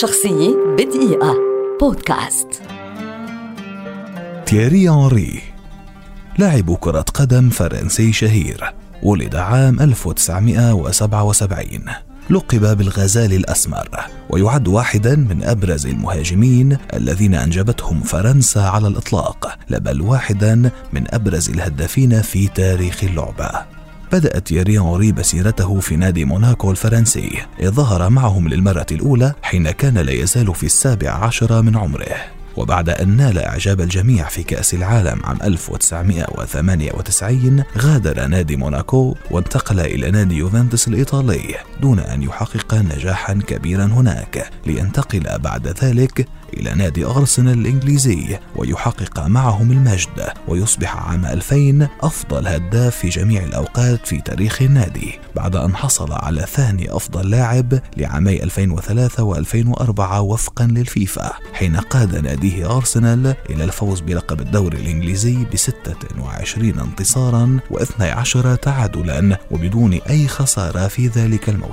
[0.00, 1.36] شخصية بدقيقة.
[1.80, 2.48] بودكاست.
[4.46, 5.42] تييري أنري
[6.38, 8.72] لاعب كرة قدم فرنسي شهير
[9.02, 11.84] ولد عام 1977
[12.30, 13.88] لقب بالغزال الأسمر
[14.30, 22.22] ويعد واحدا من أبرز المهاجمين الذين أنجبتهم فرنسا على الإطلاق بل واحدا من أبرز الهدافين
[22.22, 23.81] في تاريخ اللعبة.
[24.12, 27.42] بدأت تييري أونري مسيرته في نادي موناكو الفرنسي.
[27.62, 32.16] ظهر معهم للمرة الأولى حين كان لا يزال في السابع عشر من عمره.
[32.56, 40.10] وبعد أن نال إعجاب الجميع في كأس العالم عام 1998 غادر نادي موناكو وانتقل إلى
[40.10, 41.54] نادي يوفنتوس الإيطالي.
[41.82, 49.72] دون أن يحقق نجاحا كبيرا هناك لينتقل بعد ذلك إلى نادي أرسنال الإنجليزي ويحقق معهم
[49.72, 55.18] المجد ويصبح عام 2000 أفضل هداف في جميع الأوقات في تاريخ النادي.
[55.36, 62.76] بعد أن حصل على ثاني أفضل لاعب لعامي 2003 و2004 وفقا للفيفا حين قاد ناديه
[62.76, 71.06] أرسنال إلى الفوز بلقب الدوري الإنجليزي ب 26 انتصارا و12 تعادلا وبدون أي خسارة في
[71.08, 71.71] ذلك الموسم.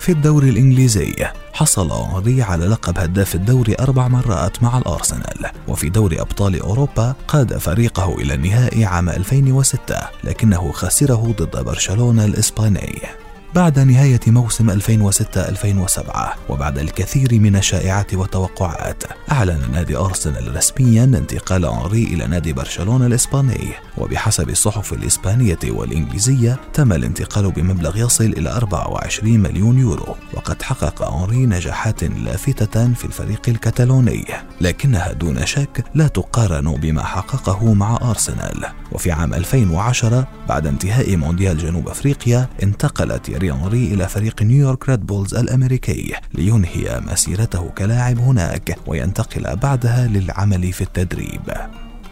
[0.00, 1.14] في الدوري الإنجليزي
[1.52, 5.50] حصل أونري على لقب هداف الدوري أربع مرات مع الأرسنال.
[5.68, 13.21] وفي دوري أبطال أوروبا قاد فريقه إلى النهائي عام 2006 لكنه خسره ضد برشلونة الإسباني.
[13.54, 22.04] بعد نهاية موسم 2006-2007 وبعد الكثير من الشائعات والتوقعات أعلن نادي أرسنال رسميا انتقال أنري
[22.04, 23.72] إلى نادي برشلونة الإسباني.
[23.98, 30.16] وبحسب الصحف الإسبانية والإنجليزية تم الانتقال بمبلغ يصل إلى 24 مليون يورو.
[30.34, 34.24] وقد حقق أنري نجاحات لافتة في الفريق الكتالوني
[34.60, 38.64] لكنها دون شك لا تقارن بما حققه مع أرسنال.
[38.92, 45.06] وفي عام 2010 بعد انتهاء مونديال جنوب أفريقيا انتقلت تيري أنري إلى فريق نيويورك ريد
[45.06, 51.52] بولز الأمريكي لينهي مسيرته كلاعب هناك وينتقل بعدها للعمل في التدريب.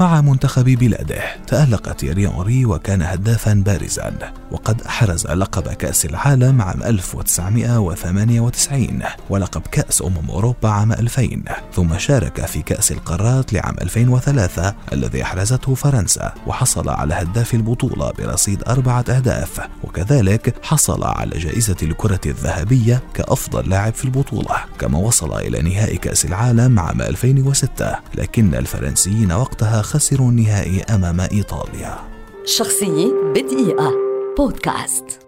[0.00, 1.22] مع منتخب بلاده.
[1.46, 4.04] تألق تيري أونري وكان هدافا بارزا
[4.50, 11.28] وقد أحرز لقب كأس العالم عام 1998 ولقب كأس أمم أوروبا عام 2000
[11.74, 18.62] ثم شارك في كأس القارات لعام 2003 الذي أحرزته فرنسا وحصل على هداف البطولة برصيد
[18.68, 25.62] أربعة أهداف وكذلك حصل على جائزة الكرة الذهبية كأفضل لاعب في البطولة كما وصل إلى
[25.62, 31.98] نهائي كأس العالم عام 2006 لكن الفرنسيين وقتها خسروا النهائي أمام إيطاليا.
[32.44, 33.92] شخصية بدقيقة.
[34.38, 35.23] بودكاست.